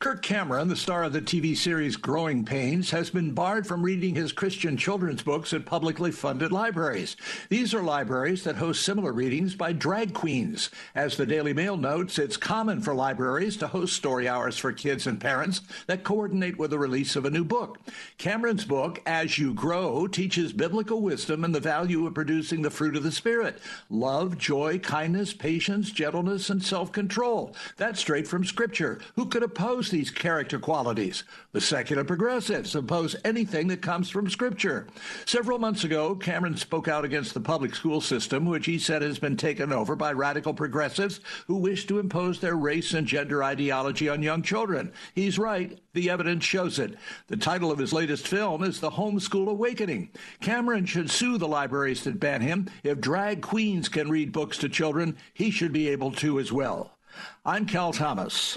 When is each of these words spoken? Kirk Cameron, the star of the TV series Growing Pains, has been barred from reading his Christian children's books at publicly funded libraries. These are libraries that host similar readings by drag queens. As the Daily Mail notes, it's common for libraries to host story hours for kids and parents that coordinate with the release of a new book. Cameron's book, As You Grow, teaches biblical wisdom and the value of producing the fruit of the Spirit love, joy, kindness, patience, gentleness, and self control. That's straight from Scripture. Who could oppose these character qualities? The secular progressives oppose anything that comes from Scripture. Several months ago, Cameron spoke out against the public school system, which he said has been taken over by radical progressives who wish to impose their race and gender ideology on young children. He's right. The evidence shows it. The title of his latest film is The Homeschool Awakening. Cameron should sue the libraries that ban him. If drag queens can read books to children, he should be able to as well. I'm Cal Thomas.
Kirk 0.00 0.22
Cameron, 0.22 0.68
the 0.68 0.76
star 0.76 1.02
of 1.02 1.12
the 1.12 1.20
TV 1.20 1.56
series 1.56 1.96
Growing 1.96 2.44
Pains, 2.44 2.92
has 2.92 3.10
been 3.10 3.32
barred 3.32 3.66
from 3.66 3.82
reading 3.82 4.14
his 4.14 4.30
Christian 4.30 4.76
children's 4.76 5.24
books 5.24 5.52
at 5.52 5.66
publicly 5.66 6.12
funded 6.12 6.52
libraries. 6.52 7.16
These 7.48 7.74
are 7.74 7.82
libraries 7.82 8.44
that 8.44 8.54
host 8.54 8.84
similar 8.84 9.12
readings 9.12 9.56
by 9.56 9.72
drag 9.72 10.14
queens. 10.14 10.70
As 10.94 11.16
the 11.16 11.26
Daily 11.26 11.52
Mail 11.52 11.76
notes, 11.76 12.16
it's 12.16 12.36
common 12.36 12.80
for 12.80 12.94
libraries 12.94 13.56
to 13.56 13.66
host 13.66 13.96
story 13.96 14.28
hours 14.28 14.56
for 14.56 14.72
kids 14.72 15.08
and 15.08 15.20
parents 15.20 15.62
that 15.88 16.04
coordinate 16.04 16.60
with 16.60 16.70
the 16.70 16.78
release 16.78 17.16
of 17.16 17.24
a 17.24 17.30
new 17.30 17.42
book. 17.42 17.80
Cameron's 18.18 18.64
book, 18.64 19.02
As 19.04 19.36
You 19.36 19.52
Grow, 19.52 20.06
teaches 20.06 20.52
biblical 20.52 21.02
wisdom 21.02 21.42
and 21.42 21.52
the 21.52 21.58
value 21.58 22.06
of 22.06 22.14
producing 22.14 22.62
the 22.62 22.70
fruit 22.70 22.94
of 22.94 23.02
the 23.02 23.10
Spirit 23.10 23.58
love, 23.90 24.38
joy, 24.38 24.78
kindness, 24.78 25.32
patience, 25.32 25.90
gentleness, 25.90 26.50
and 26.50 26.62
self 26.62 26.92
control. 26.92 27.52
That's 27.78 27.98
straight 27.98 28.28
from 28.28 28.44
Scripture. 28.44 29.00
Who 29.16 29.26
could 29.26 29.42
oppose 29.42 29.87
these 29.90 30.10
character 30.10 30.58
qualities? 30.58 31.24
The 31.52 31.60
secular 31.60 32.04
progressives 32.04 32.74
oppose 32.74 33.16
anything 33.24 33.68
that 33.68 33.82
comes 33.82 34.10
from 34.10 34.28
Scripture. 34.28 34.86
Several 35.26 35.58
months 35.58 35.84
ago, 35.84 36.14
Cameron 36.14 36.56
spoke 36.56 36.88
out 36.88 37.04
against 37.04 37.34
the 37.34 37.40
public 37.40 37.74
school 37.74 38.00
system, 38.00 38.46
which 38.46 38.66
he 38.66 38.78
said 38.78 39.02
has 39.02 39.18
been 39.18 39.36
taken 39.36 39.72
over 39.72 39.96
by 39.96 40.12
radical 40.12 40.54
progressives 40.54 41.20
who 41.46 41.56
wish 41.56 41.86
to 41.86 41.98
impose 41.98 42.40
their 42.40 42.56
race 42.56 42.94
and 42.94 43.06
gender 43.06 43.42
ideology 43.42 44.08
on 44.08 44.22
young 44.22 44.42
children. 44.42 44.92
He's 45.14 45.38
right. 45.38 45.78
The 45.94 46.10
evidence 46.10 46.44
shows 46.44 46.78
it. 46.78 46.96
The 47.26 47.36
title 47.36 47.72
of 47.72 47.78
his 47.78 47.92
latest 47.92 48.28
film 48.28 48.62
is 48.62 48.80
The 48.80 48.90
Homeschool 48.90 49.48
Awakening. 49.48 50.10
Cameron 50.40 50.86
should 50.86 51.10
sue 51.10 51.38
the 51.38 51.48
libraries 51.48 52.04
that 52.04 52.20
ban 52.20 52.40
him. 52.40 52.68
If 52.82 53.00
drag 53.00 53.42
queens 53.42 53.88
can 53.88 54.10
read 54.10 54.32
books 54.32 54.58
to 54.58 54.68
children, 54.68 55.16
he 55.34 55.50
should 55.50 55.72
be 55.72 55.88
able 55.88 56.12
to 56.12 56.38
as 56.38 56.52
well. 56.52 56.98
I'm 57.44 57.66
Cal 57.66 57.92
Thomas. 57.92 58.56